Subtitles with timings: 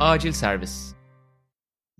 [0.00, 0.94] Acil Servis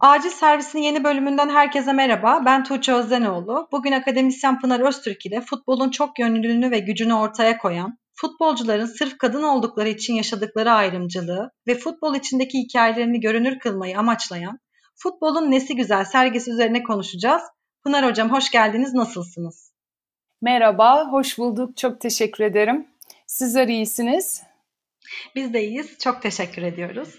[0.01, 2.43] Acil Servis'in yeni bölümünden herkese merhaba.
[2.47, 3.69] Ben Tuğçe Özdenoğlu.
[3.73, 9.43] Bugün akademisyen Pınar Öztürk ile futbolun çok yönlülüğünü ve gücünü ortaya koyan, futbolcuların sırf kadın
[9.43, 14.59] oldukları için yaşadıkları ayrımcılığı ve futbol içindeki hikayelerini görünür kılmayı amaçlayan
[14.97, 17.43] Futbolun Nesi Güzel sergisi üzerine konuşacağız.
[17.85, 19.73] Pınar Hocam hoş geldiniz, nasılsınız?
[20.43, 21.77] Merhaba, hoş bulduk.
[21.77, 22.87] Çok teşekkür ederim.
[23.27, 24.43] Sizler iyisiniz.
[25.35, 25.99] Biz de iyiyiz.
[25.99, 27.19] Çok teşekkür ediyoruz.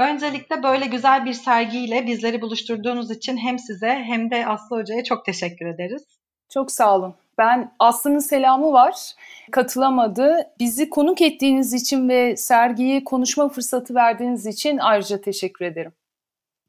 [0.00, 5.24] Öncelikle böyle güzel bir sergiyle bizleri buluşturduğunuz için hem size hem de Aslı Hoca'ya çok
[5.24, 6.02] teşekkür ederiz.
[6.48, 7.14] Çok sağ olun.
[7.38, 8.94] Ben Aslı'nın selamı var.
[9.52, 10.36] Katılamadı.
[10.58, 15.92] Bizi konuk ettiğiniz için ve sergiyi konuşma fırsatı verdiğiniz için ayrıca teşekkür ederim.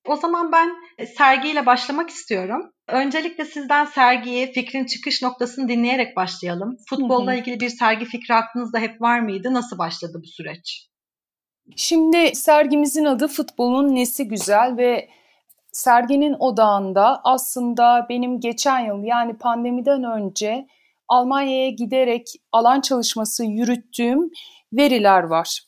[0.07, 0.75] O zaman ben
[1.05, 2.71] sergiyle başlamak istiyorum.
[2.87, 6.77] Öncelikle sizden sergiyi, fikrin çıkış noktasını dinleyerek başlayalım.
[6.89, 9.53] Futbolla ilgili bir sergi fikri aklınızda hep var mıydı?
[9.53, 10.90] Nasıl başladı bu süreç?
[11.75, 15.09] Şimdi sergimizin adı Futbolun Nesi Güzel ve
[15.71, 20.67] serginin odağında aslında benim geçen yıl yani pandemiden önce
[21.07, 24.29] Almanya'ya giderek alan çalışması yürüttüğüm
[24.73, 25.61] veriler var.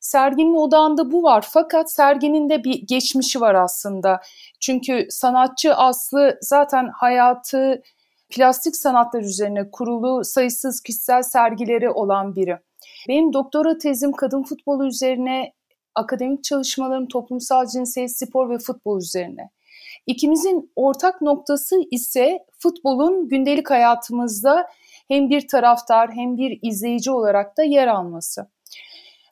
[0.00, 4.20] Serginin odağında bu var fakat serginin de bir geçmişi var aslında.
[4.60, 7.82] Çünkü sanatçı Aslı zaten hayatı
[8.30, 12.58] plastik sanatlar üzerine kurulu sayısız kişisel sergileri olan biri.
[13.08, 15.52] Benim doktora tezim kadın futbolu üzerine,
[15.94, 19.50] akademik çalışmalarım toplumsal cinsiyet, spor ve futbol üzerine.
[20.06, 24.66] İkimizin ortak noktası ise futbolun gündelik hayatımızda
[25.08, 28.46] hem bir taraftar hem bir izleyici olarak da yer alması.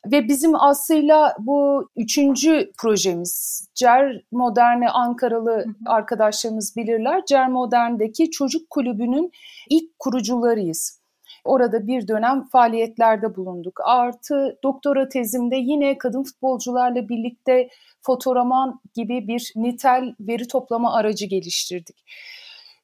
[0.07, 3.65] Ve bizim aslıyla bu üçüncü projemiz.
[3.75, 7.23] Cer Modern'e Ankaralı arkadaşlarımız bilirler.
[7.27, 9.33] Cer Modern'deki çocuk kulübünün
[9.71, 11.01] ilk kurucularıyız.
[11.45, 13.81] Orada bir dönem faaliyetlerde bulunduk.
[13.85, 17.69] Artı doktora tezimde yine kadın futbolcularla birlikte
[18.03, 22.05] fotoraman gibi bir nitel veri toplama aracı geliştirdik.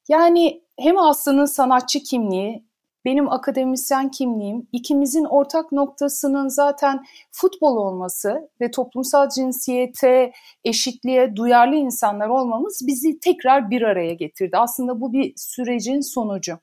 [0.09, 2.65] Yani hem Aslı'nın sanatçı kimliği
[3.05, 10.33] benim akademisyen kimliğim, ikimizin ortak noktasının zaten futbol olması ve toplumsal cinsiyete,
[10.65, 14.57] eşitliğe duyarlı insanlar olmamız bizi tekrar bir araya getirdi.
[14.57, 16.59] Aslında bu bir sürecin sonucu.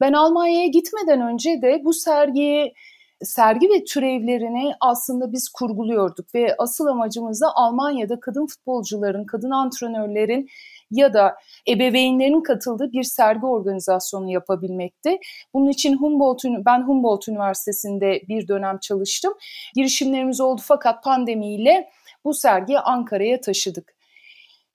[0.00, 2.74] Ben Almanya'ya gitmeden önce de bu sergiyi
[3.22, 10.48] sergi ve türevlerini aslında biz kurguluyorduk ve asıl amacımız da Almanya'da kadın futbolcuların, kadın antrenörlerin
[10.90, 11.36] ya da
[11.68, 15.18] ebeveynlerin katıldığı bir sergi organizasyonu yapabilmekti.
[15.54, 19.34] Bunun için Humboldt, ben Humboldt Üniversitesi'nde bir dönem çalıştım.
[19.74, 21.90] Girişimlerimiz oldu fakat pandemiyle
[22.24, 23.94] bu sergiyi Ankara'ya taşıdık.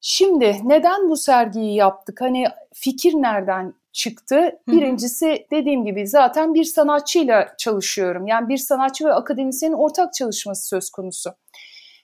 [0.01, 2.21] Şimdi neden bu sergiyi yaptık?
[2.21, 4.59] Hani fikir nereden çıktı?
[4.67, 8.27] Birincisi dediğim gibi zaten bir sanatçıyla çalışıyorum.
[8.27, 11.33] Yani bir sanatçı ve akademisyenin ortak çalışması söz konusu.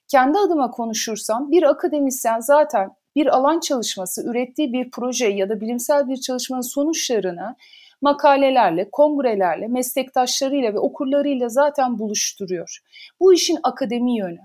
[0.07, 6.09] Kendi adıma konuşursam bir akademisyen zaten bir alan çalışması, ürettiği bir proje ya da bilimsel
[6.09, 7.55] bir çalışmanın sonuçlarını
[8.01, 12.79] makalelerle, kongrelerle, meslektaşlarıyla ve okurlarıyla zaten buluşturuyor.
[13.19, 14.39] Bu işin akademi yönü.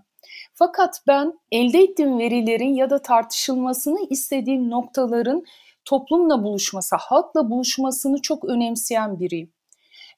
[0.55, 5.45] Fakat ben elde ettiğim verilerin ya da tartışılmasını istediğim noktaların
[5.87, 9.53] toplumla buluşması, halkla buluşmasını çok önemseyen biriyim.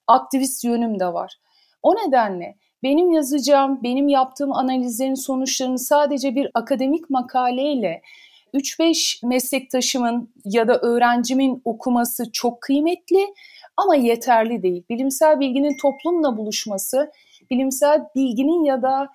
[0.07, 1.35] Aktivist yönüm de var.
[1.83, 8.03] O nedenle benim yazacağım, benim yaptığım analizlerin sonuçlarını sadece bir akademik makaleyle
[8.55, 13.27] 3-5 meslektaşımın ya da öğrencimin okuması çok kıymetli
[13.77, 14.85] ama yeterli değil.
[14.91, 17.11] Bilimsel bilginin toplumla buluşması,
[17.51, 19.09] bilimsel bilginin ya da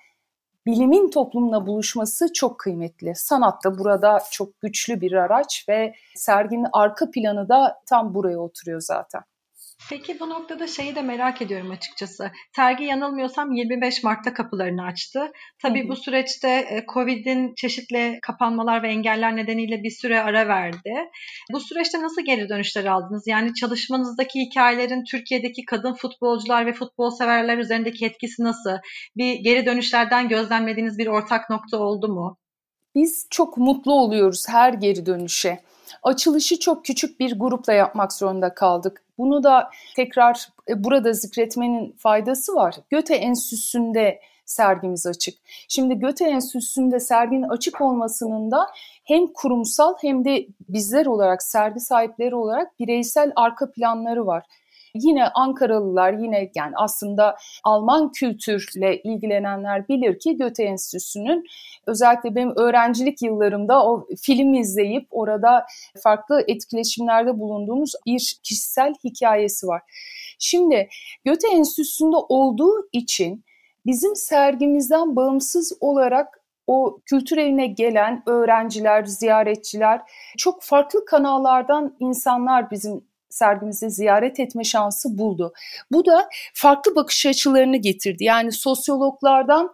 [0.66, 3.12] bilimin toplumla buluşması çok kıymetli.
[3.16, 8.80] Sanat da burada çok güçlü bir araç ve serginin arka planı da tam buraya oturuyor
[8.80, 9.22] zaten.
[9.90, 12.30] Peki bu noktada şeyi de merak ediyorum açıkçası.
[12.56, 15.32] Sergi yanılmıyorsam 25 Mart'ta kapılarını açtı.
[15.62, 15.88] Tabii hı hı.
[15.88, 20.94] bu süreçte e, Covid'in çeşitli kapanmalar ve engeller nedeniyle bir süre ara verdi.
[21.52, 23.26] Bu süreçte nasıl geri dönüşler aldınız?
[23.26, 28.78] Yani çalışmanızdaki hikayelerin Türkiye'deki kadın futbolcular ve futbol severler üzerindeki etkisi nasıl?
[29.16, 32.36] Bir geri dönüşlerden gözlemlediğiniz bir ortak nokta oldu mu?
[32.94, 35.60] Biz çok mutlu oluyoruz her geri dönüşe.
[36.02, 39.02] Açılışı çok küçük bir grupla yapmak zorunda kaldık.
[39.18, 42.74] Bunu da tekrar e, burada zikretmenin faydası var.
[42.90, 45.34] Göte Enstitüsü'nde sergimiz açık.
[45.68, 48.66] Şimdi Göte Enstitüsü'nde serginin açık olmasının da
[49.04, 54.44] hem kurumsal hem de bizler olarak sergi sahipleri olarak bireysel arka planları var.
[54.94, 61.44] Yine Ankaralılar yine yani aslında Alman kültürle ilgilenenler bilir ki Göte Enstitüsü'nün
[61.86, 65.66] özellikle benim öğrencilik yıllarımda o film izleyip orada
[66.02, 69.82] farklı etkileşimlerde bulunduğumuz bir kişisel hikayesi var.
[70.38, 70.88] Şimdi
[71.24, 73.44] Göte Enstitüsü'nde olduğu için
[73.86, 80.00] bizim sergimizden bağımsız olarak o kültür evine gelen öğrenciler, ziyaretçiler,
[80.38, 85.52] çok farklı kanallardan insanlar bizim sergimizi ziyaret etme şansı buldu.
[85.92, 88.24] Bu da farklı bakış açılarını getirdi.
[88.24, 89.70] Yani sosyologlardan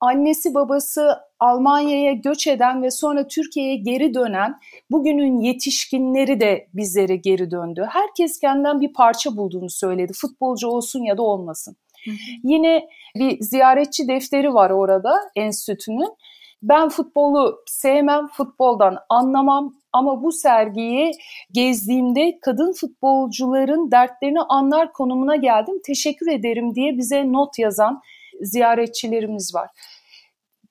[0.00, 4.54] annesi babası Almanya'ya göç eden ve sonra Türkiye'ye geri dönen
[4.90, 7.86] bugünün yetişkinleri de bizlere geri döndü.
[7.90, 10.12] Herkes kendinden bir parça bulduğunu söyledi.
[10.12, 11.76] Futbolcu olsun ya da olmasın.
[12.44, 16.16] Yine bir ziyaretçi defteri var orada enstitünün.
[16.62, 21.12] Ben futbolu sevmem, futboldan anlamam ama bu sergiyi
[21.52, 25.74] gezdiğimde kadın futbolcuların dertlerini anlar konumuna geldim.
[25.86, 28.00] Teşekkür ederim diye bize not yazan
[28.40, 29.70] ziyaretçilerimiz var.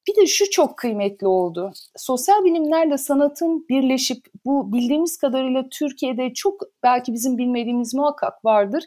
[0.07, 1.71] Bir de şu çok kıymetli oldu.
[1.95, 8.83] Sosyal bilimlerle sanatın birleşip bu bildiğimiz kadarıyla Türkiye'de çok belki bizim bilmediğimiz muhakkak vardır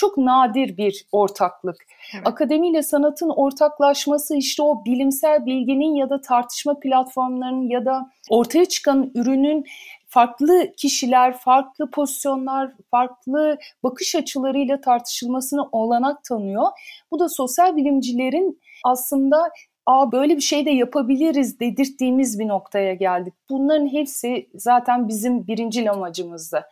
[0.00, 1.76] çok nadir bir ortaklık.
[2.14, 2.26] Evet.
[2.26, 9.10] Akademiyle sanatın ortaklaşması işte o bilimsel bilginin ya da tartışma platformlarının ya da ortaya çıkan
[9.14, 9.64] ürünün
[10.06, 16.66] farklı kişiler, farklı pozisyonlar, farklı bakış açılarıyla tartışılmasını olanak tanıyor.
[17.10, 19.50] Bu da sosyal bilimcilerin aslında
[19.86, 23.34] Aa böyle bir şey de yapabiliriz dedirttiğimiz bir noktaya geldik.
[23.50, 26.64] Bunların hepsi zaten bizim birinci amacımızdı.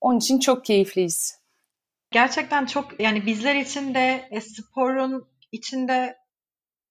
[0.00, 1.45] Onun için çok keyifliyiz.
[2.16, 6.16] Gerçekten çok yani bizler için de e, sporun içinde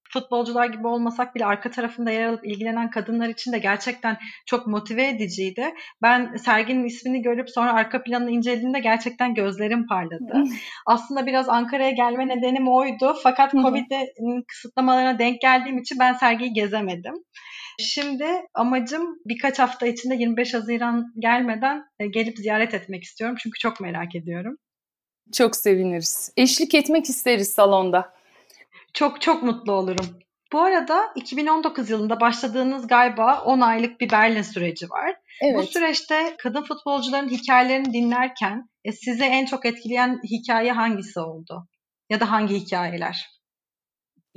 [0.09, 5.07] futbolcular gibi olmasak bile arka tarafında yer alıp ilgilenen kadınlar için de gerçekten çok motive
[5.07, 5.73] ediciydi.
[6.01, 10.43] Ben serginin ismini görüp sonra arka planını incelediğimde gerçekten gözlerim parladı.
[10.85, 13.15] Aslında biraz Ankara'ya gelme nedenim oydu.
[13.23, 17.13] Fakat Covid'in kısıtlamalarına denk geldiğim için ben sergiyi gezemedim.
[17.79, 23.35] Şimdi amacım birkaç hafta içinde 25 Haziran gelmeden e, gelip ziyaret etmek istiyorum.
[23.39, 24.57] Çünkü çok merak ediyorum.
[25.33, 26.31] Çok seviniriz.
[26.37, 28.13] Eşlik etmek isteriz salonda.
[28.93, 30.19] Çok çok mutlu olurum.
[30.53, 35.15] Bu arada 2019 yılında başladığınız galiba 10 aylık bir Berlin süreci var.
[35.41, 35.57] Evet.
[35.57, 41.67] Bu süreçte kadın futbolcuların hikayelerini dinlerken e, sizi en çok etkileyen hikaye hangisi oldu?
[42.09, 43.34] Ya da hangi hikayeler?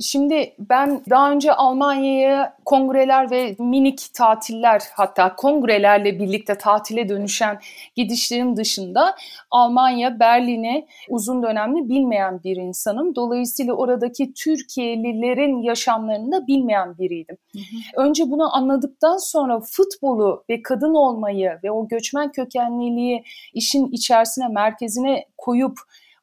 [0.00, 7.58] Şimdi ben daha önce Almanya'ya kongreler ve minik tatiller hatta kongrelerle birlikte tatile dönüşen
[7.96, 9.16] gidişlerim dışında
[9.50, 13.14] Almanya, Berlin'e uzun dönemli bilmeyen bir insanım.
[13.14, 17.36] Dolayısıyla oradaki Türkiye'lilerin yaşamlarını da bilmeyen biriydim.
[17.52, 18.02] Hı hı.
[18.02, 23.24] Önce bunu anladıktan sonra futbolu ve kadın olmayı ve o göçmen kökenliliği
[23.54, 25.78] işin içerisine, merkezine koyup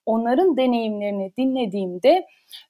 [0.05, 2.25] onların deneyimlerini dinlediğimde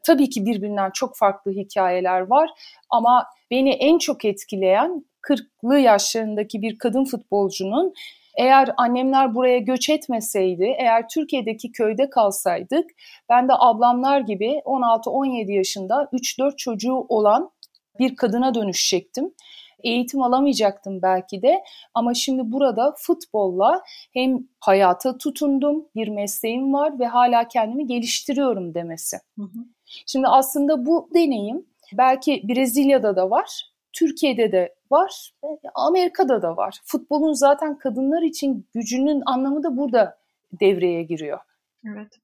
[0.05, 2.49] tabii ki birbirinden çok farklı hikayeler var.
[2.89, 7.93] Ama beni en çok etkileyen 40'lı yaşlarındaki bir kadın futbolcunun
[8.37, 12.89] eğer annemler buraya göç etmeseydi, eğer Türkiye'deki köyde kalsaydık,
[13.29, 17.51] ben de ablamlar gibi 16-17 yaşında 3-4 çocuğu olan
[17.99, 19.33] bir kadına dönüşecektim
[19.83, 21.63] eğitim alamayacaktım belki de
[21.93, 23.81] ama şimdi burada futbolla
[24.13, 29.17] hem hayata tutundum, bir mesleğim var ve hala kendimi geliştiriyorum demesi.
[29.37, 29.59] Hı hı.
[30.05, 35.31] Şimdi aslında bu deneyim belki Brezilya'da da var, Türkiye'de de var,
[35.75, 36.79] Amerika'da da var.
[36.85, 40.17] Futbolun zaten kadınlar için gücünün anlamı da burada
[40.59, 41.39] devreye giriyor.
[41.87, 42.19] Evet.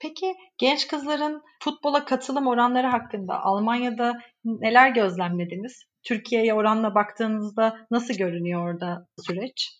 [0.00, 5.82] Peki genç kızların futbola katılım oranları hakkında Almanya'da neler gözlemlediniz?
[6.02, 9.78] Türkiye'ye oranla baktığınızda nasıl görünüyor orada süreç?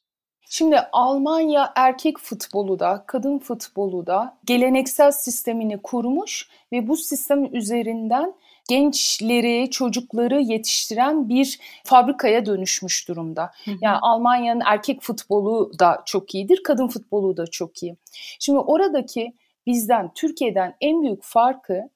[0.51, 8.35] Şimdi Almanya erkek futbolu da, kadın futbolu da geleneksel sistemini kurmuş ve bu sistem üzerinden
[8.69, 13.51] gençleri, çocukları yetiştiren bir fabrikaya dönüşmüş durumda.
[13.81, 17.97] Yani Almanya'nın erkek futbolu da çok iyidir, kadın futbolu da çok iyi.
[18.39, 19.33] Şimdi oradaki
[19.69, 21.89] bizden, Türkiye'den en büyük farkı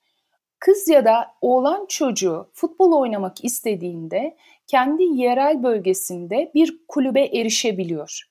[0.59, 4.37] kız ya da oğlan çocuğu futbol oynamak istediğinde
[4.67, 8.23] kendi yerel bölgesinde bir kulübe erişebiliyor.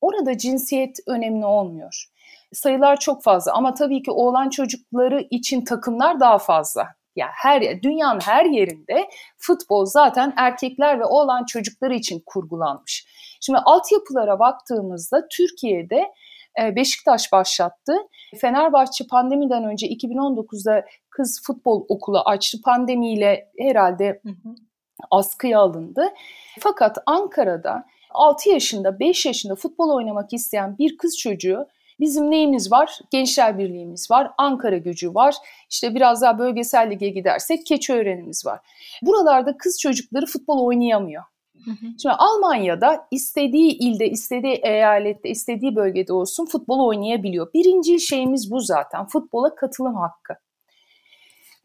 [0.00, 2.06] Orada cinsiyet önemli olmuyor.
[2.52, 6.82] Sayılar çok fazla ama tabii ki oğlan çocukları için takımlar daha fazla.
[6.82, 6.86] Ya
[7.16, 13.06] yani her dünyanın her yerinde futbol zaten erkekler ve oğlan çocukları için kurgulanmış.
[13.40, 16.12] Şimdi altyapılara baktığımızda Türkiye'de
[16.58, 17.96] Beşiktaş başlattı.
[18.40, 22.58] Fenerbahçe pandemiden önce 2019'da kız futbol okulu açtı.
[22.64, 24.22] Pandemiyle herhalde
[25.10, 26.08] askıya alındı.
[26.60, 31.66] Fakat Ankara'da 6 yaşında, 5 yaşında futbol oynamak isteyen bir kız çocuğu
[32.00, 32.98] Bizim neyimiz var?
[33.10, 35.34] Gençler Birliğimiz var, Ankara gücü var.
[35.70, 38.60] İşte biraz daha bölgesel lige gidersek Keçiören'imiz var.
[39.02, 41.22] Buralarda kız çocukları futbol oynayamıyor.
[42.02, 47.52] Şimdi Almanya'da istediği ilde, istediği eyalette, istediği bölgede olsun futbol oynayabiliyor.
[47.54, 49.06] Birinci şeyimiz bu zaten.
[49.06, 50.34] Futbola katılım hakkı.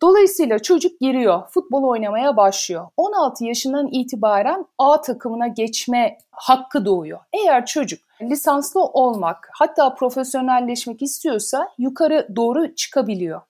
[0.01, 2.87] Dolayısıyla çocuk giriyor, futbol oynamaya başlıyor.
[2.97, 7.19] 16 yaşından itibaren A takımına geçme hakkı doğuyor.
[7.33, 13.41] Eğer çocuk lisanslı olmak, hatta profesyonelleşmek istiyorsa yukarı doğru çıkabiliyor.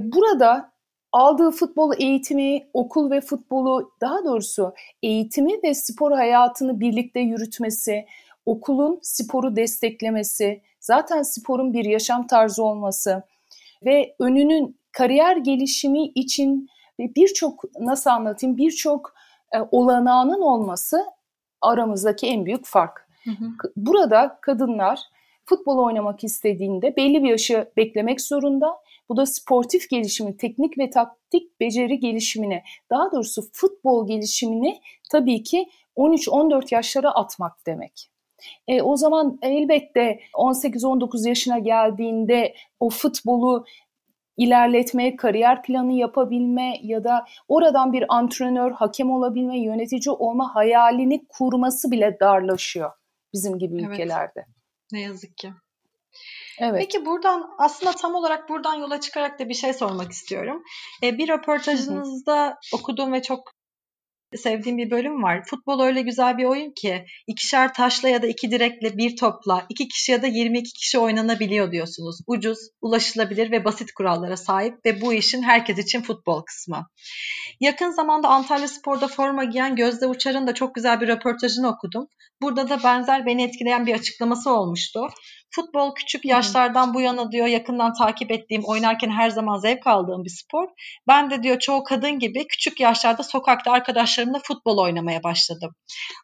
[0.00, 0.72] Burada
[1.14, 8.06] aldığı futbol eğitimi, okul ve futbolu daha doğrusu eğitimi ve spor hayatını birlikte yürütmesi,
[8.46, 13.22] okulun sporu desteklemesi, zaten sporun bir yaşam tarzı olması
[13.84, 16.68] ve önünün kariyer gelişimi için
[16.98, 19.14] birçok nasıl anlatayım birçok
[19.54, 21.04] e, olanağının olması
[21.60, 23.08] aramızdaki en büyük fark.
[23.24, 23.50] Hı hı.
[23.76, 25.00] Burada kadınlar
[25.44, 28.83] futbol oynamak istediğinde belli bir yaşı beklemek zorunda.
[29.08, 34.80] Bu da sportif gelişimi, teknik ve taktik beceri gelişimine, daha doğrusu futbol gelişimini
[35.10, 38.10] tabii ki 13-14 yaşlara atmak demek.
[38.68, 43.64] E, o zaman elbette 18-19 yaşına geldiğinde o futbolu
[44.36, 51.90] ilerletme, kariyer planı yapabilme ya da oradan bir antrenör, hakem olabilme, yönetici olma hayalini kurması
[51.90, 52.90] bile darlaşıyor
[53.32, 53.90] bizim gibi evet.
[53.90, 54.46] ülkelerde.
[54.92, 55.52] Ne yazık ki.
[56.60, 56.80] Evet.
[56.80, 60.62] Peki buradan aslında tam olarak buradan yola çıkarak da bir şey sormak istiyorum.
[61.02, 63.54] Ee, bir röportajınızda okuduğum ve çok
[64.36, 65.44] sevdiğim bir bölüm var.
[65.46, 69.88] Futbol öyle güzel bir oyun ki ikişer taşla ya da iki direkle bir topla iki
[69.88, 72.18] kişi ya da 22 kişi oynanabiliyor diyorsunuz.
[72.26, 76.86] Ucuz, ulaşılabilir ve basit kurallara sahip ve bu işin herkes için futbol kısmı.
[77.60, 82.06] Yakın zamanda Antalya Spor'da forma giyen Gözde Uçar'ın da çok güzel bir röportajını okudum.
[82.42, 85.08] Burada da benzer beni etkileyen bir açıklaması olmuştu.
[85.54, 90.30] Futbol küçük yaşlardan bu yana diyor yakından takip ettiğim, oynarken her zaman zevk aldığım bir
[90.30, 90.68] spor.
[91.08, 95.74] Ben de diyor çoğu kadın gibi küçük yaşlarda sokakta arkadaşlarımla futbol oynamaya başladım.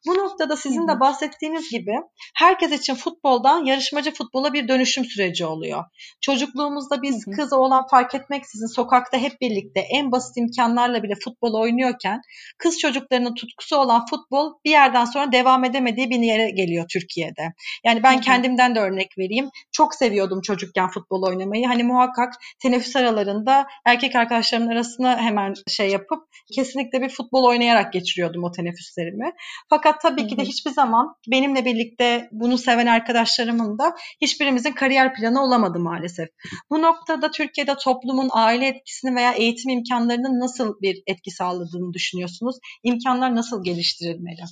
[0.06, 1.94] Bu noktada sizin de bahsettiğiniz gibi
[2.36, 5.84] herkes için futboldan yarışmacı futbola bir dönüşüm süreci oluyor.
[6.20, 12.20] Çocukluğumuzda biz kız oğlan fark etmeksizin sokakta hep birlikte en basit imkanlarla bile futbol oynuyorken
[12.58, 17.42] kız çocuklarının tutkusu olan futbol bir yerden sonra devam edemediği bir yere geliyor Türkiye'de.
[17.84, 19.50] Yani ben kendimden de örnek vereyim.
[19.72, 21.66] Çok seviyordum çocukken futbol oynamayı.
[21.66, 26.18] Hani muhakkak teneffüs aralarında erkek arkadaşlarımın arasına hemen şey yapıp
[26.54, 29.32] kesinlikle bir futbol oynayarak geçiriyordum o teneffüslerimi.
[29.70, 35.44] Fakat tabii ki de hiçbir zaman benimle birlikte bunu seven arkadaşlarımın da hiçbirimizin kariyer planı
[35.44, 36.28] olamadı maalesef.
[36.70, 42.56] Bu noktada Türkiye'de toplumun aile etkisini veya eğitim imkanlarının nasıl bir etki sağladığını düşünüyorsunuz?
[42.82, 44.42] İmkanlar nasıl geliştirilmeli?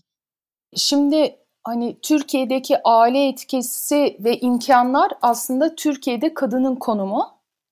[0.77, 1.37] Şimdi
[1.69, 7.27] hani Türkiye'deki aile etkisi ve imkanlar aslında Türkiye'de kadının konumu.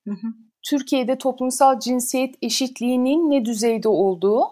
[0.05, 0.27] Hı hı.
[0.63, 4.43] Türkiye'de toplumsal cinsiyet eşitliğinin ne düzeyde olduğu,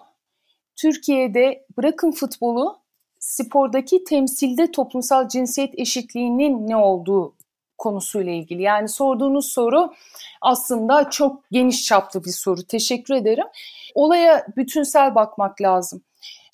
[0.77, 2.79] Türkiye'de bırakın futbolu,
[3.19, 7.35] spordaki temsilde toplumsal cinsiyet eşitliğinin ne olduğu
[7.79, 8.63] konusuyla ilgili.
[8.63, 9.93] Yani sorduğunuz soru
[10.41, 12.63] aslında çok geniş çaplı bir soru.
[12.63, 13.47] Teşekkür ederim.
[13.95, 16.03] Olaya bütünsel bakmak lazım.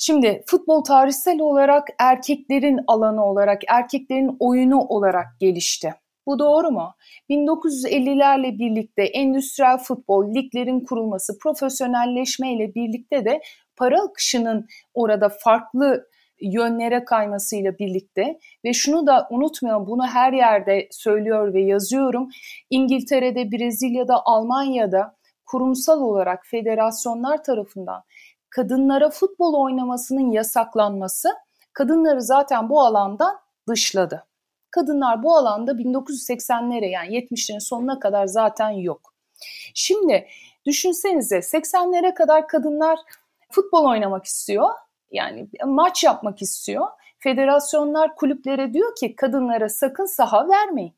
[0.03, 5.95] Şimdi futbol tarihsel olarak erkeklerin alanı olarak, erkeklerin oyunu olarak gelişti.
[6.27, 6.93] Bu doğru mu?
[7.31, 13.41] 1950'lerle birlikte endüstriyel futbol, liglerin kurulması, profesyonelleşme ile birlikte de
[13.77, 16.07] para akışının orada farklı
[16.41, 22.29] yönlere kaymasıyla birlikte ve şunu da unutmayalım bunu her yerde söylüyor ve yazıyorum.
[22.71, 25.17] İngiltere'de, Brezilya'da, Almanya'da
[25.47, 28.03] kurumsal olarak federasyonlar tarafından
[28.51, 31.29] kadınlara futbol oynamasının yasaklanması
[31.73, 33.39] kadınları zaten bu alandan
[33.69, 34.27] dışladı.
[34.71, 39.15] Kadınlar bu alanda 1980'lere yani 70'lerin sonuna kadar zaten yok.
[39.75, 40.27] Şimdi
[40.67, 42.99] düşünsenize 80'lere kadar kadınlar
[43.51, 44.69] futbol oynamak istiyor.
[45.11, 46.87] Yani maç yapmak istiyor.
[47.19, 50.95] Federasyonlar kulüplere diyor ki kadınlara sakın saha vermeyin.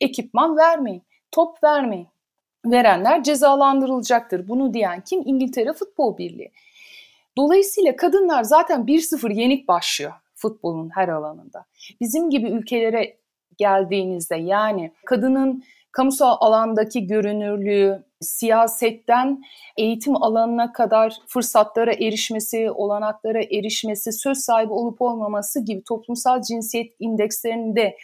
[0.00, 1.02] Ekipman vermeyin.
[1.30, 2.08] Top vermeyin.
[2.66, 4.48] Verenler cezalandırılacaktır.
[4.48, 5.22] Bunu diyen kim?
[5.24, 6.52] İngiltere Futbol Birliği.
[7.36, 11.64] Dolayısıyla kadınlar zaten 1-0 yenik başlıyor futbolun her alanında.
[12.00, 13.16] Bizim gibi ülkelere
[13.58, 19.42] geldiğinizde yani kadının kamusal alandaki görünürlüğü, siyasetten
[19.76, 27.96] eğitim alanına kadar fırsatlara erişmesi, olanaklara erişmesi, söz sahibi olup olmaması gibi toplumsal cinsiyet indekslerinde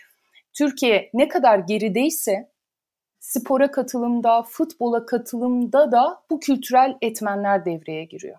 [0.58, 2.50] Türkiye ne kadar gerideyse
[3.20, 8.38] spora katılımda, futbola katılımda da bu kültürel etmenler devreye giriyor.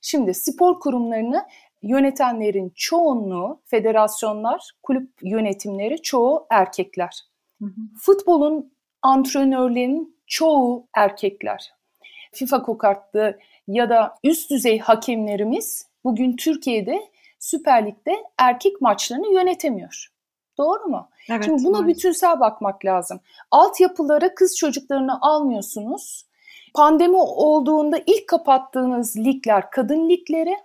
[0.00, 1.46] Şimdi spor kurumlarını
[1.82, 7.20] yönetenlerin çoğunluğu, federasyonlar, kulüp yönetimleri çoğu erkekler.
[7.62, 7.80] Hı hı.
[8.00, 11.74] Futbolun antrenörlerinin çoğu erkekler.
[12.32, 17.00] FIFA kokartlı ya da üst düzey hakemlerimiz bugün Türkiye'de
[17.38, 20.12] Süper Lig'de erkek maçlarını yönetemiyor.
[20.58, 21.08] Doğru mu?
[21.30, 21.96] Evet, Şimdi buna maalesef.
[21.96, 23.20] bütünsel bakmak lazım.
[23.50, 26.25] Altyapılara kız çocuklarını almıyorsunuz
[26.76, 30.56] Pandemi olduğunda ilk kapattığınız ligler kadın ligleri.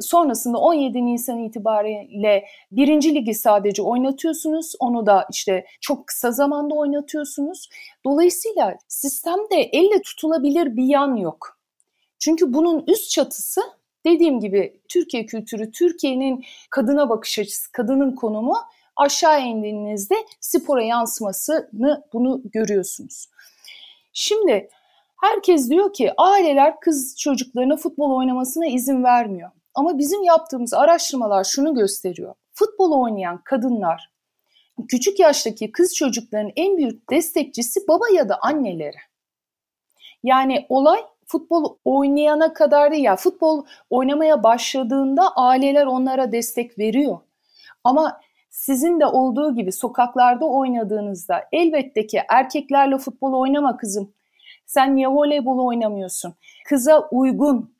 [0.00, 4.74] Sonrasında 17 Nisan itibariyle birinci ligi sadece oynatıyorsunuz.
[4.78, 7.68] Onu da işte çok kısa zamanda oynatıyorsunuz.
[8.04, 11.58] Dolayısıyla sistemde elle tutulabilir bir yan yok.
[12.18, 13.60] Çünkü bunun üst çatısı
[14.06, 18.56] dediğim gibi Türkiye kültürü, Türkiye'nin kadına bakış açısı, kadının konumu
[18.96, 23.26] aşağı indiğinizde spora yansımasını bunu görüyorsunuz.
[24.12, 24.68] Şimdi
[25.20, 29.50] herkes diyor ki aileler kız çocuklarına futbol oynamasına izin vermiyor.
[29.74, 32.34] Ama bizim yaptığımız araştırmalar şunu gösteriyor.
[32.52, 34.10] Futbol oynayan kadınlar
[34.88, 38.96] küçük yaştaki kız çocukların en büyük destekçisi baba ya da anneleri.
[40.22, 47.18] Yani olay futbol oynayana kadar değil ya futbol oynamaya başladığında aileler onlara destek veriyor.
[47.84, 54.12] Ama sizin de olduğu gibi sokaklarda oynadığınızda elbette ki erkeklerle futbol oynama kızım.
[54.70, 56.34] Sen niye voleybol oynamıyorsun?
[56.68, 57.74] Kıza uygun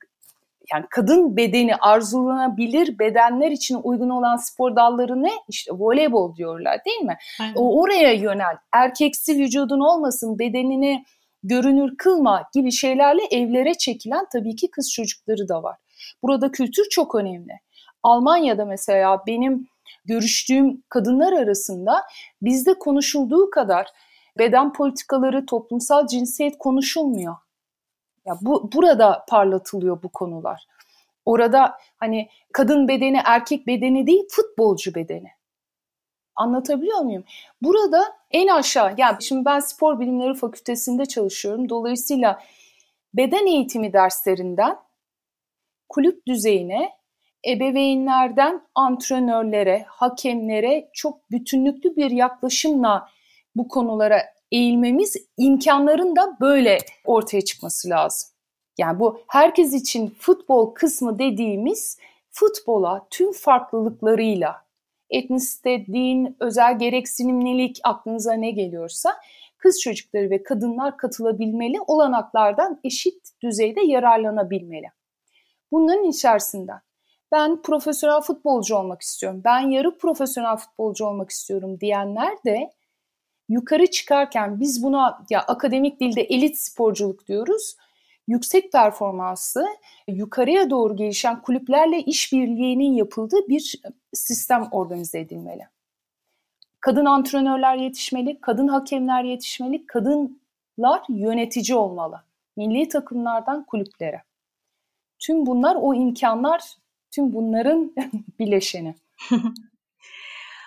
[0.73, 5.31] yani kadın bedeni arzulanabilir bedenler için uygun olan spor dalları ne?
[5.47, 7.17] İşte voleybol diyorlar değil mi?
[7.41, 7.53] Aynen.
[7.55, 8.57] O oraya yönel.
[8.73, 11.03] Erkeksi vücudun olmasın, bedenini
[11.43, 15.77] görünür kılma gibi şeylerle evlere çekilen tabii ki kız çocukları da var.
[16.23, 17.53] Burada kültür çok önemli.
[18.03, 19.67] Almanya'da mesela benim
[20.05, 22.01] görüştüğüm kadınlar arasında
[22.41, 23.87] bizde konuşulduğu kadar
[24.37, 27.35] beden politikaları, toplumsal cinsiyet konuşulmuyor.
[28.25, 30.67] Ya bu burada parlatılıyor bu konular.
[31.25, 35.27] Orada hani kadın bedeni erkek bedeni değil futbolcu bedeni.
[36.35, 37.23] Anlatabiliyor muyum?
[37.61, 41.69] Burada en aşağı yani şimdi ben spor bilimleri fakültesinde çalışıyorum.
[41.69, 42.43] Dolayısıyla
[43.13, 44.77] beden eğitimi derslerinden
[45.89, 46.89] kulüp düzeyine
[47.47, 53.09] ebeveynlerden antrenörlere, hakemlere çok bütünlüklü bir yaklaşımla
[53.55, 58.29] bu konulara eğilmemiz imkanların da böyle ortaya çıkması lazım.
[58.77, 61.97] Yani bu herkes için futbol kısmı dediğimiz
[62.29, 64.65] futbola tüm farklılıklarıyla
[65.09, 69.15] etnisite, din, özel gereksinimlilik aklınıza ne geliyorsa
[69.57, 74.87] kız çocukları ve kadınlar katılabilmeli, olanaklardan eşit düzeyde yararlanabilmeli.
[75.71, 76.79] Bunların içerisinden
[77.31, 82.71] ben profesyonel futbolcu olmak istiyorum, ben yarı profesyonel futbolcu olmak istiyorum diyenler de
[83.51, 87.75] yukarı çıkarken biz buna ya akademik dilde elit sporculuk diyoruz.
[88.27, 89.67] Yüksek performanslı,
[90.07, 93.81] yukarıya doğru gelişen kulüplerle işbirliğinin yapıldığı bir
[94.13, 95.67] sistem organize edilmeli.
[96.79, 102.21] Kadın antrenörler yetişmeli, kadın hakemler yetişmeli, kadınlar yönetici olmalı.
[102.57, 104.21] Milli takımlardan kulüplere.
[105.19, 106.61] Tüm bunlar o imkanlar,
[107.11, 107.93] tüm bunların
[108.39, 108.95] bileşeni.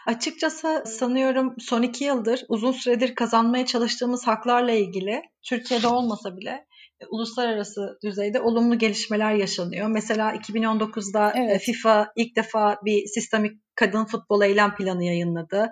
[0.06, 6.66] Açıkçası sanıyorum son iki yıldır uzun süredir kazanmaya çalıştığımız haklarla ilgili Türkiye'de olmasa bile
[7.00, 9.88] e, uluslararası düzeyde olumlu gelişmeler yaşanıyor.
[9.88, 11.62] Mesela 2019'da e, evet.
[11.62, 15.70] FIFA ilk defa bir sistemik kadın futbol eylem planı yayınladı.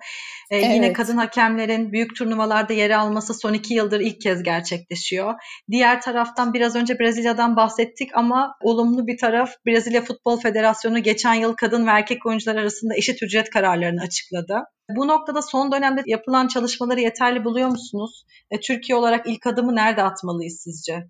[0.50, 0.74] Ee, evet.
[0.74, 5.34] Yine kadın hakemlerin büyük turnuvalarda yer alması son iki yıldır ilk kez gerçekleşiyor.
[5.70, 11.54] Diğer taraftan biraz önce Brezilya'dan bahsettik ama olumlu bir taraf Brezilya Futbol Federasyonu geçen yıl
[11.54, 14.64] kadın ve erkek oyuncular arasında eşit ücret kararlarını açıkladı.
[14.96, 18.24] Bu noktada son dönemde yapılan çalışmaları yeterli buluyor musunuz?
[18.50, 21.06] E, Türkiye olarak ilk adımı nerede atmalıyız sizce?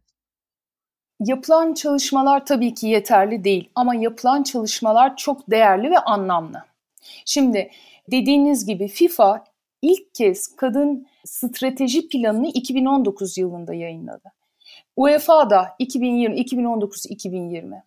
[1.20, 6.64] Yapılan çalışmalar tabii ki yeterli değil ama yapılan çalışmalar çok değerli ve anlamlı.
[7.24, 7.70] Şimdi
[8.10, 9.44] dediğiniz gibi FIFA
[9.82, 14.32] ilk kez kadın strateji planını 2019 yılında yayınladı.
[14.96, 17.82] UEFA da 2020, 2019-2020.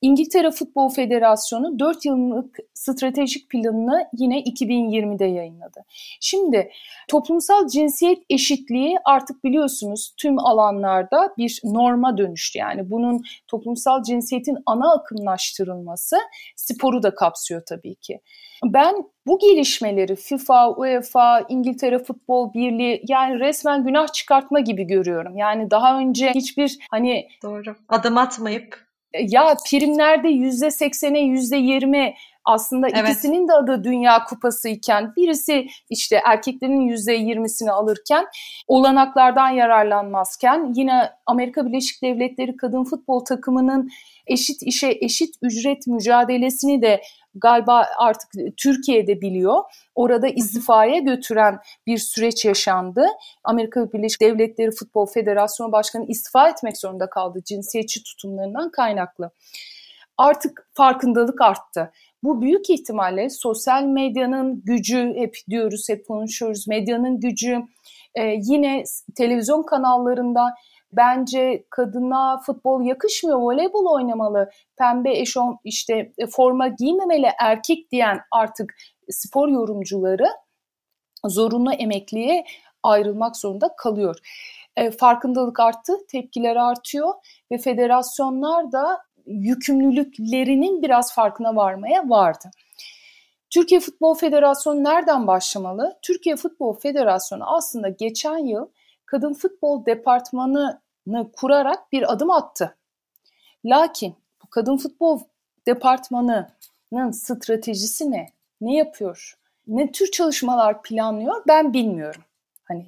[0.00, 5.84] İngiltere Futbol Federasyonu 4 yıllık stratejik planını yine 2020'de yayınladı.
[6.20, 6.70] Şimdi
[7.08, 12.58] toplumsal cinsiyet eşitliği artık biliyorsunuz tüm alanlarda bir norma dönüştü.
[12.58, 16.16] Yani bunun toplumsal cinsiyetin ana akımlaştırılması
[16.56, 18.20] sporu da kapsıyor tabii ki.
[18.64, 18.94] Ben
[19.26, 25.36] bu gelişmeleri FIFA, UEFA, İngiltere Futbol Birliği yani resmen günah çıkartma gibi görüyorum.
[25.36, 32.88] Yani daha önce hiçbir hani doğru adım atmayıp ya primlerde yüzde seksene yüzde yirmi aslında
[32.88, 33.08] evet.
[33.08, 38.26] ikisinin de adı Dünya Kupası iken birisi işte erkeklerin yüzde yirmisini alırken
[38.66, 43.90] olanaklardan yararlanmazken yine Amerika Birleşik Devletleri kadın futbol takımının
[44.26, 47.02] eşit işe eşit ücret mücadelesini de
[47.34, 49.62] galiba artık Türkiye'de biliyor.
[49.94, 53.06] Orada istifaya götüren bir süreç yaşandı.
[53.44, 59.30] Amerika Birleşik Devletleri Futbol Federasyonu Başkanı istifa etmek zorunda kaldı cinsiyetçi tutumlarından kaynaklı.
[60.18, 61.92] Artık farkındalık arttı.
[62.22, 67.62] Bu büyük ihtimalle sosyal medyanın gücü, hep diyoruz, hep konuşuyoruz, medyanın gücü,
[68.14, 68.84] e, yine
[69.16, 70.54] televizyon kanallarında
[70.92, 78.74] Bence kadına futbol yakışmıyor, voleybol oynamalı, pembe eşon işte e, forma giymemeli erkek diyen artık
[79.10, 80.26] spor yorumcuları
[81.26, 82.44] zorunlu emekliye
[82.82, 84.16] ayrılmak zorunda kalıyor.
[84.76, 87.14] E, farkındalık arttı, tepkiler artıyor
[87.52, 92.50] ve federasyonlar da yükümlülüklerinin biraz farkına varmaya vardı.
[93.50, 95.98] Türkiye Futbol Federasyonu nereden başlamalı?
[96.02, 98.66] Türkiye Futbol Federasyonu aslında geçen yıl
[99.10, 100.80] kadın futbol departmanını
[101.36, 102.76] kurarak bir adım attı.
[103.64, 105.20] Lakin bu kadın futbol
[105.66, 108.32] departmanının stratejisi ne?
[108.60, 109.38] Ne yapıyor?
[109.66, 111.42] Ne tür çalışmalar planlıyor?
[111.48, 112.22] Ben bilmiyorum.
[112.64, 112.86] Hani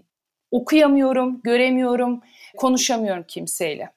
[0.51, 2.23] okuyamıyorum, göremiyorum,
[2.57, 3.93] konuşamıyorum kimseyle.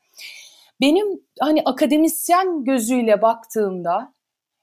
[0.81, 4.13] Benim hani akademisyen gözüyle baktığımda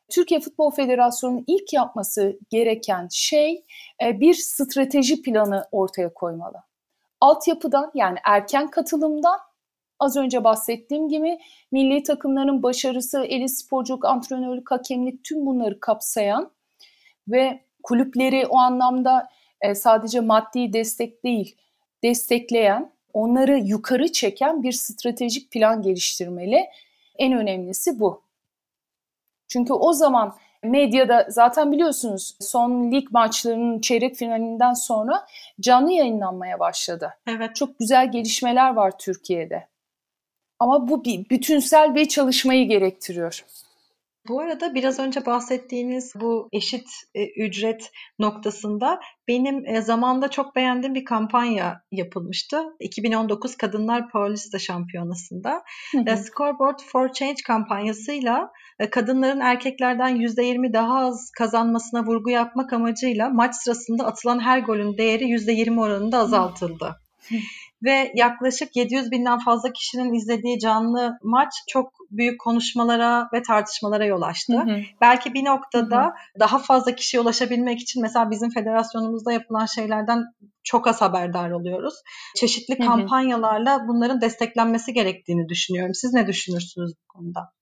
[0.09, 3.65] Türkiye Futbol Federasyonu'nun ilk yapması gereken şey
[4.05, 6.63] e, bir strateji planı ortaya koymalı.
[7.23, 9.39] Altyapıdan yani erken katılımdan
[9.99, 11.39] az önce bahsettiğim gibi
[11.73, 16.51] milli takımların başarısı, elit sporculuk, antrenörlük, hakemlik tüm bunları kapsayan
[17.29, 19.29] ve kulüpleri o anlamda
[19.61, 21.57] e, sadece maddi destek değil,
[22.03, 26.67] destekleyen, onları yukarı çeken bir stratejik plan geliştirmeli.
[27.19, 28.23] En önemlisi bu.
[29.49, 35.27] Çünkü o zaman medyada zaten biliyorsunuz son lig maçlarının çeyrek finalinden sonra
[35.61, 37.15] canlı yayınlanmaya başladı.
[37.27, 37.57] Evet.
[37.57, 39.69] Çok güzel gelişmeler var Türkiye'de.
[40.59, 43.45] Ama bu bir bütünsel bir çalışmayı gerektiriyor.
[44.29, 50.95] Bu arada biraz önce bahsettiğiniz bu eşit e, ücret noktasında benim e, zamanda çok beğendiğim
[50.95, 52.63] bir kampanya yapılmıştı.
[52.81, 55.63] 2019 Kadınlar Paulista Şampiyonası'nda.
[55.93, 56.05] Hı hı.
[56.07, 58.51] E, Scoreboard for Change kampanyasıyla
[58.91, 65.25] kadınların erkeklerden %20 daha az kazanmasına vurgu yapmak amacıyla maç sırasında atılan her golün değeri
[65.25, 66.97] %20 oranında azaltıldı.
[67.29, 67.35] Hı
[67.85, 74.23] ve yaklaşık 700 binden fazla kişinin izlediği canlı maç çok büyük konuşmalara ve tartışmalara yol
[74.23, 74.53] açtı.
[74.53, 74.81] Hı hı.
[75.01, 76.41] Belki bir noktada hı hı.
[76.41, 80.25] daha fazla kişiye ulaşabilmek için mesela bizim federasyonumuzda yapılan şeylerden
[80.65, 81.95] çok az haberdar oluyoruz.
[82.37, 82.87] Çeşitli hı hı.
[82.87, 85.95] kampanyalarla bunların desteklenmesi gerektiğini düşünüyorum.
[85.95, 87.53] Siz ne düşünürsünüz bu konuda?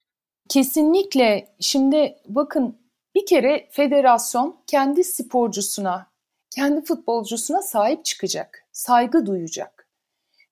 [0.48, 1.48] Kesinlikle.
[1.60, 2.78] Şimdi bakın
[3.14, 6.06] bir kere federasyon kendi sporcusuna,
[6.54, 9.79] kendi futbolcusuna sahip çıkacak, saygı duyacak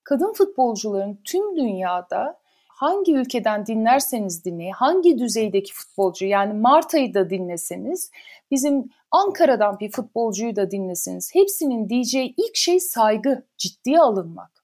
[0.09, 8.11] kadın futbolcuların tüm dünyada hangi ülkeden dinlerseniz dinleyin, hangi düzeydeki futbolcu yani Marta'yı da dinleseniz,
[8.51, 14.58] bizim Ankara'dan bir futbolcuyu da dinleseniz hepsinin diyeceği ilk şey saygı, ciddiye alınmak.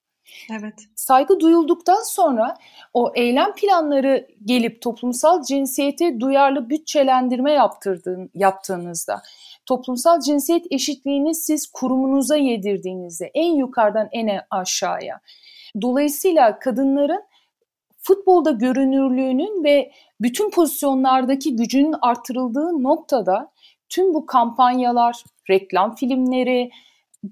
[0.51, 0.75] Evet.
[0.95, 2.57] Saygı duyulduktan sonra
[2.95, 9.23] o eylem planları gelip toplumsal cinsiyete duyarlı bütçelendirme yaptırdığın, yaptığınızda
[9.67, 15.21] toplumsal cinsiyet eşitliğini siz kurumunuza yedirdiğinizde en yukarıdan en aşağıya.
[15.83, 17.23] Dolayısıyla kadınların
[17.99, 23.53] futbolda görünürlüğünün ve bütün pozisyonlardaki gücünün artırıldığı noktada
[23.89, 26.71] tüm bu kampanyalar, reklam filmleri,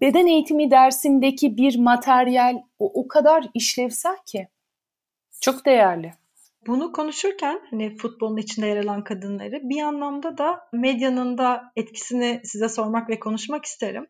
[0.01, 4.49] beden eğitimi dersindeki bir materyal o, o kadar işlevsel ki.
[5.41, 6.13] Çok değerli.
[6.67, 12.69] Bunu konuşurken hani futbolun içinde yer alan kadınları bir anlamda da medyanın da etkisini size
[12.69, 14.07] sormak ve konuşmak isterim.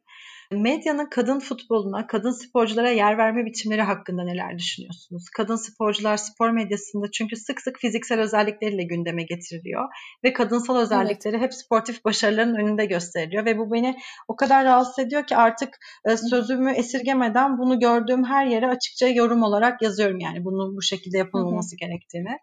[0.52, 5.24] Medyanın kadın futboluna, kadın sporculara yer verme biçimleri hakkında neler düşünüyorsunuz?
[5.36, 9.88] Kadın sporcular spor medyasında çünkü sık sık fiziksel özellikleriyle gündeme getiriliyor
[10.24, 11.44] ve kadınsal özellikleri evet.
[11.44, 13.96] hep sportif başarıların önünde gösteriliyor ve bu beni
[14.28, 19.42] o kadar rahatsız ediyor ki artık e, sözümü esirgemeden bunu gördüğüm her yere açıkça yorum
[19.42, 22.38] olarak yazıyorum yani bunun bu şekilde yapılmaması gerektiğini.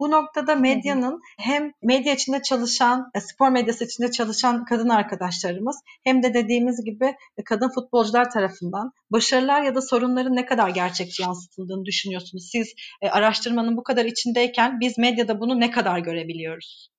[0.00, 6.22] Bu noktada medyanın hem medya içinde çalışan, e, spor medyası içinde çalışan kadın arkadaşlarımız hem
[6.22, 7.14] de dediğimiz gibi
[7.48, 12.48] kadın futbolcular tarafından başarılar ya da sorunların ne kadar gerçekçi yansıtıldığını düşünüyorsunuz?
[12.52, 16.90] Siz e, araştırmanın bu kadar içindeyken biz medyada bunu ne kadar görebiliyoruz?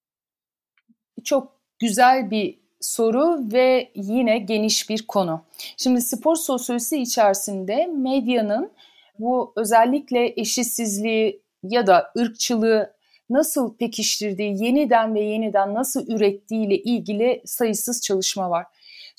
[1.24, 5.46] Çok güzel bir soru ve yine geniş bir konu.
[5.78, 8.72] Şimdi spor sosyolojisi içerisinde medyanın
[9.20, 12.94] bu özellikle eşitsizliği ya da ırkçılığı
[13.30, 18.66] nasıl pekiştirdiği, yeniden ve yeniden nasıl ürettiği ile ilgili sayısız çalışma var.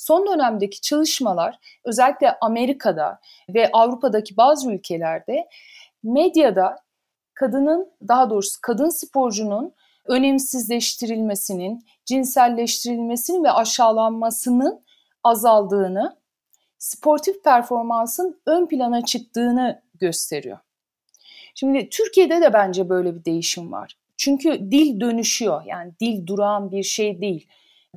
[0.00, 5.48] Son dönemdeki çalışmalar özellikle Amerika'da ve Avrupa'daki bazı ülkelerde
[6.02, 6.76] medyada
[7.34, 14.84] kadının daha doğrusu kadın sporcunun önemsizleştirilmesinin, cinselleştirilmesinin ve aşağılanmasının
[15.24, 16.16] azaldığını,
[16.78, 20.58] sportif performansın ön plana çıktığını gösteriyor.
[21.54, 23.96] Şimdi Türkiye'de de bence böyle bir değişim var.
[24.16, 25.62] Çünkü dil dönüşüyor.
[25.66, 27.48] Yani dil durağan bir şey değil.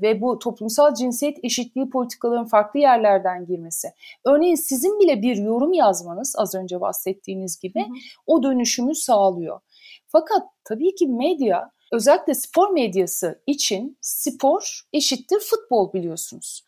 [0.01, 3.87] Ve bu toplumsal cinsiyet eşitliği politikaların farklı yerlerden girmesi.
[4.25, 7.93] Örneğin sizin bile bir yorum yazmanız az önce bahsettiğiniz gibi hı hı.
[8.27, 9.59] o dönüşümü sağlıyor.
[10.07, 16.63] Fakat tabii ki medya özellikle spor medyası için spor eşittir futbol biliyorsunuz.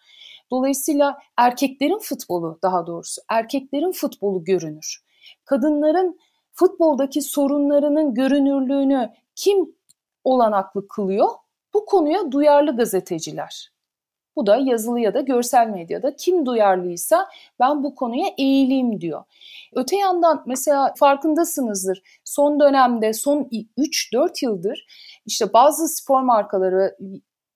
[0.52, 5.04] Dolayısıyla erkeklerin futbolu daha doğrusu erkeklerin futbolu görünür.
[5.46, 6.20] Kadınların
[6.54, 9.76] futboldaki sorunlarının görünürlüğünü kim
[10.24, 11.30] olanaklı kılıyor?
[11.76, 13.72] Bu konuya duyarlı gazeteciler.
[14.36, 19.24] Bu da yazılı ya da görsel medyada kim duyarlıysa ben bu konuya eğileyim diyor.
[19.74, 24.86] Öte yandan mesela farkındasınızdır son dönemde son 3-4 yıldır
[25.26, 26.98] işte bazı spor markaları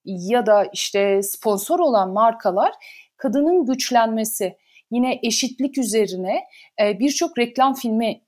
[0.05, 2.71] ya da işte sponsor olan markalar
[3.17, 4.57] kadının güçlenmesi
[4.91, 6.43] yine eşitlik üzerine
[6.81, 8.21] e, birçok reklam filmi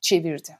[0.00, 0.58] çevirdi.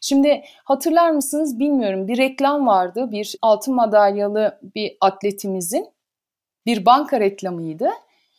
[0.00, 5.94] Şimdi hatırlar mısınız bilmiyorum bir reklam vardı bir altın madalyalı bir atletimizin
[6.66, 7.88] bir banka reklamıydı.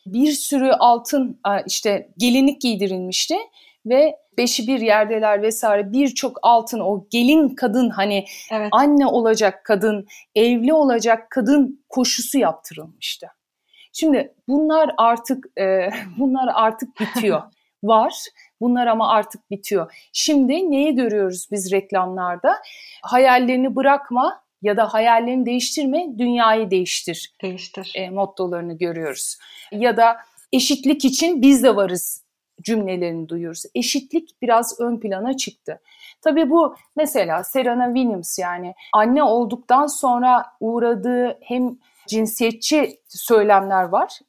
[0.06, 3.36] Bir sürü altın işte gelinlik giydirilmişti
[3.86, 8.68] ve beşi bir yerdeler vesaire birçok altın o gelin kadın hani evet.
[8.72, 13.26] anne olacak kadın, evli olacak kadın koşusu yaptırılmıştı.
[13.92, 17.42] Şimdi bunlar artık e, bunlar artık bitiyor.
[17.82, 18.14] Var.
[18.60, 20.08] Bunlar ama artık bitiyor.
[20.12, 22.56] Şimdi neyi görüyoruz biz reklamlarda?
[23.02, 27.34] Hayallerini bırakma, ya da hayallerini değiştirme, dünyayı değiştir.
[27.42, 27.92] Değiştir.
[27.94, 29.38] E, mottolarını görüyoruz.
[29.72, 30.16] Ya da
[30.52, 32.24] eşitlik için biz de varız
[32.62, 33.62] cümlelerini duyuyoruz.
[33.74, 35.80] Eşitlik biraz ön plana çıktı.
[36.20, 44.20] Tabii bu mesela Serena Williams yani anne olduktan sonra uğradığı hem cinsiyetçi söylemler var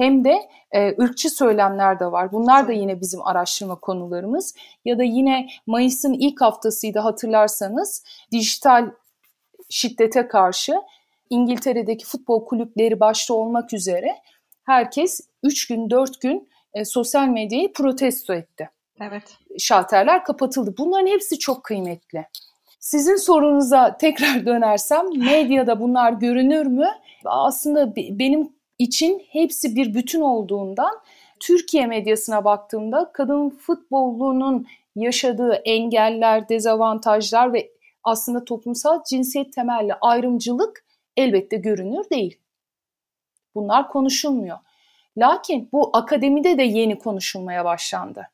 [0.00, 2.32] hem de e, ırkçı söylemler de var.
[2.32, 4.54] Bunlar da yine bizim araştırma konularımız.
[4.84, 8.90] Ya da yine Mayıs'ın ilk haftasıydı hatırlarsanız dijital
[9.68, 10.74] şiddete karşı
[11.30, 14.16] İngiltere'deki futbol kulüpleri başta olmak üzere
[14.64, 18.70] herkes 3 gün 4 gün e, sosyal medyayı protesto etti.
[19.00, 19.36] Evet.
[19.58, 20.74] Şalterler kapatıldı.
[20.78, 22.26] Bunların hepsi çok kıymetli.
[22.78, 26.88] Sizin sorunuza tekrar dönersem medyada bunlar görünür mü?
[27.24, 31.00] Aslında benim için hepsi bir bütün olduğundan
[31.40, 34.66] Türkiye medyasına baktığımda kadın futbolunun
[34.96, 37.70] yaşadığı engeller, dezavantajlar ve
[38.04, 40.84] aslında toplumsal cinsiyet temelli ayrımcılık
[41.16, 42.38] elbette görünür değil.
[43.54, 44.58] Bunlar konuşulmuyor.
[45.18, 48.26] Lakin bu akademide de yeni konuşulmaya başlandı.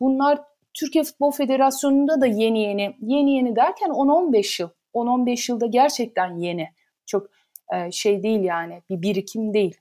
[0.00, 0.40] Bunlar
[0.74, 4.68] Türkiye Futbol Federasyonu'nda da yeni yeni, yeni yeni derken 10-15 yıl.
[4.94, 6.68] 10-15 yılda gerçekten yeni.
[7.06, 7.26] Çok
[7.74, 9.76] e, şey değil yani bir birikim değil.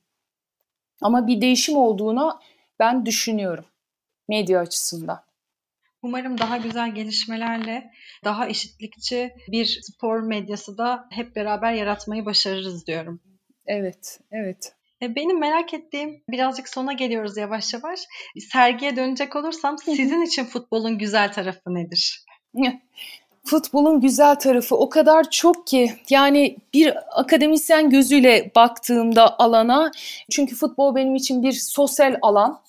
[1.01, 2.39] Ama bir değişim olduğuna
[2.79, 3.65] ben düşünüyorum
[4.27, 5.23] medya açısından.
[6.01, 7.91] Umarım daha güzel gelişmelerle
[8.23, 13.21] daha eşitlikçi bir spor medyası da hep beraber yaratmayı başarırız diyorum.
[13.65, 14.73] Evet, evet.
[15.01, 17.99] E, benim merak ettiğim birazcık sona geliyoruz yavaş yavaş.
[18.51, 22.25] Sergiye dönecek olursam sizin için futbolun güzel tarafı nedir?
[23.49, 29.91] Futbolun güzel tarafı o kadar çok ki yani bir akademisyen gözüyle baktığımda alana
[30.31, 32.61] çünkü futbol benim için bir sosyal alan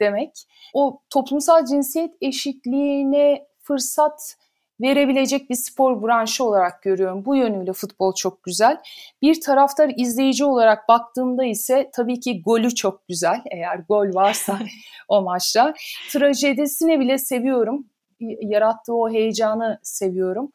[0.00, 0.30] demek
[0.74, 4.36] o toplumsal cinsiyet eşitliğine fırsat
[4.80, 7.24] verebilecek bir spor branşı olarak görüyorum.
[7.24, 8.80] Bu yönüyle futbol çok güzel.
[9.22, 13.42] Bir taraftar izleyici olarak baktığımda ise tabii ki golü çok güzel.
[13.50, 14.58] Eğer gol varsa
[15.08, 15.74] o maçta.
[16.10, 17.86] Trajedisini bile seviyorum.
[18.40, 20.52] Yarattığı o heyecanı seviyorum.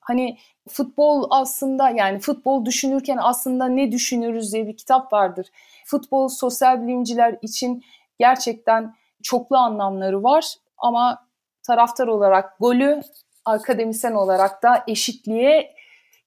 [0.00, 5.46] Hani futbol aslında yani futbol düşünürken aslında ne düşünürüz diye bir kitap vardır.
[5.84, 7.82] Futbol sosyal bilimciler için
[8.18, 11.26] gerçekten çoklu anlamları var ama
[11.62, 13.00] taraftar olarak golü
[13.44, 15.74] akademisyen olarak da eşitliğe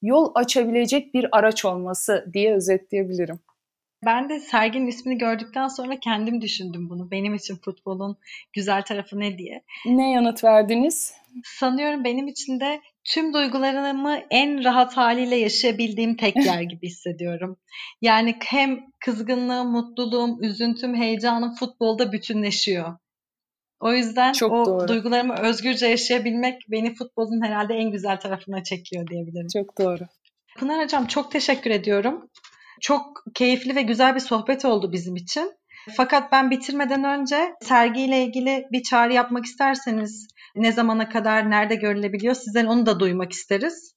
[0.02, 3.40] yol açabilecek bir araç olması diye özetleyebilirim.
[4.06, 7.12] Ben de serginin ismini gördükten sonra kendim düşündüm bunu.
[7.12, 8.18] Benim için futbolun
[8.54, 9.64] güzel tarafı ne diye.
[9.86, 11.14] Ne yanıt verdiniz?
[11.44, 17.58] Sanıyorum benim için de tüm duygularımı en rahat haliyle yaşayabildiğim tek yer gibi hissediyorum.
[18.02, 22.98] Yani hem kızgınlığım, mutluluğum, üzüntüm, heyecanım futbolda bütünleşiyor.
[23.80, 24.88] O yüzden Çok o doğru.
[24.88, 29.48] duygularımı özgürce yaşayabilmek beni futbolun herhalde en güzel tarafına çekiyor diyebilirim.
[29.54, 30.04] Çok doğru.
[30.58, 32.30] Pınar Hocam çok teşekkür ediyorum.
[32.82, 35.60] Çok keyifli ve güzel bir sohbet oldu bizim için.
[35.98, 42.36] Fakat ben bitirmeden önce sergiyle ilgili bir çağrı yapmak isterseniz ne zamana kadar, nerede görülebiliyor
[42.36, 43.94] sizden onu da duymak isteriz.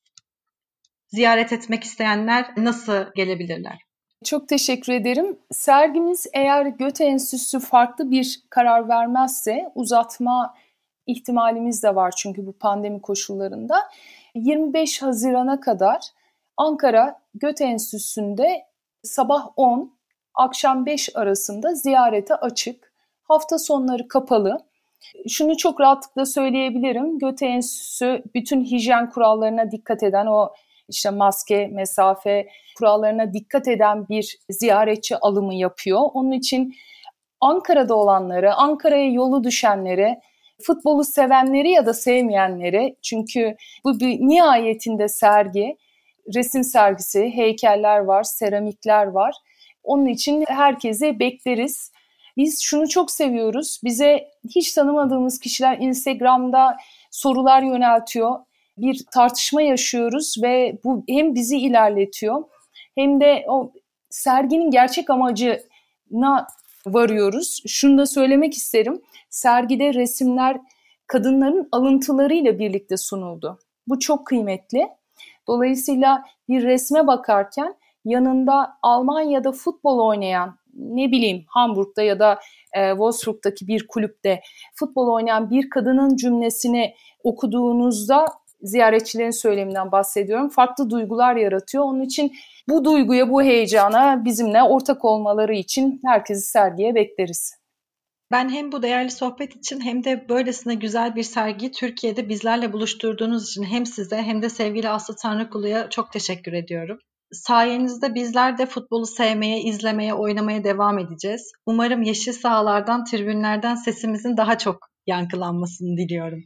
[1.08, 3.78] Ziyaret etmek isteyenler nasıl gelebilirler?
[4.24, 5.38] Çok teşekkür ederim.
[5.50, 10.54] Sergimiz eğer Göte Enstitüsü farklı bir karar vermezse uzatma
[11.06, 13.76] ihtimalimiz de var çünkü bu pandemi koşullarında.
[14.34, 16.00] 25 Haziran'a kadar
[16.56, 18.71] Ankara Göte Enstitüsü'nde
[19.02, 19.98] sabah 10,
[20.34, 22.92] akşam 5 arasında ziyarete açık.
[23.22, 24.58] Hafta sonları kapalı.
[25.28, 27.18] Şunu çok rahatlıkla söyleyebilirim.
[27.18, 30.52] Göte Enstitüsü bütün hijyen kurallarına dikkat eden o
[30.88, 36.00] işte maske, mesafe kurallarına dikkat eden bir ziyaretçi alımı yapıyor.
[36.14, 36.74] Onun için
[37.40, 40.20] Ankara'da olanları, Ankara'ya yolu düşenlere,
[40.62, 45.76] futbolu sevenleri ya da sevmeyenleri çünkü bu bir nihayetinde sergi,
[46.34, 49.34] resim sergisi, heykeller var, seramikler var.
[49.84, 51.92] Onun için herkese bekleriz.
[52.36, 53.80] Biz şunu çok seviyoruz.
[53.84, 56.76] Bize hiç tanımadığımız kişiler Instagram'da
[57.10, 58.38] sorular yöneltiyor.
[58.78, 62.44] Bir tartışma yaşıyoruz ve bu hem bizi ilerletiyor
[62.94, 63.72] hem de o
[64.10, 66.46] serginin gerçek amacına
[66.86, 67.62] varıyoruz.
[67.66, 69.02] Şunu da söylemek isterim.
[69.30, 70.60] Sergide resimler
[71.06, 73.58] kadınların alıntılarıyla birlikte sunuldu.
[73.86, 74.88] Bu çok kıymetli.
[75.48, 82.38] Dolayısıyla bir resme bakarken yanında Almanya'da futbol oynayan ne bileyim Hamburg'da ya da
[82.76, 84.40] e, Wolfsburg'daki bir kulüpte
[84.74, 88.26] futbol oynayan bir kadının cümlesini okuduğunuzda
[88.62, 90.48] ziyaretçilerin söyleminden bahsediyorum.
[90.48, 91.84] Farklı duygular yaratıyor.
[91.84, 92.32] Onun için
[92.68, 97.61] bu duyguya, bu heyecana bizimle ortak olmaları için herkesi sergiye bekleriz.
[98.32, 103.50] Ben hem bu değerli sohbet için hem de böylesine güzel bir sergiyi Türkiye'de bizlerle buluşturduğunuz
[103.50, 106.98] için hem size hem de sevgili Aslı Tanrıkulu'ya çok teşekkür ediyorum.
[107.32, 111.52] Sayenizde bizler de futbolu sevmeye, izlemeye, oynamaya devam edeceğiz.
[111.66, 116.44] Umarım yeşil sahalardan, tribünlerden sesimizin daha çok yankılanmasını diliyorum.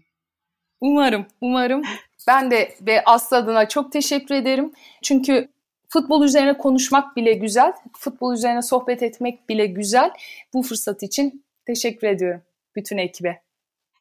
[0.80, 1.82] Umarım, umarım.
[2.28, 4.72] Ben de ve Aslı adına çok teşekkür ederim.
[5.02, 5.48] Çünkü
[5.88, 10.10] futbol üzerine konuşmak bile güzel, futbol üzerine sohbet etmek bile güzel.
[10.54, 12.42] Bu fırsat için teşekkür ediyorum
[12.76, 13.42] bütün ekibe.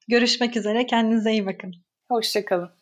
[0.07, 1.73] Görüşmek üzere, kendinize iyi bakın.
[2.11, 2.74] Hoşçakalın.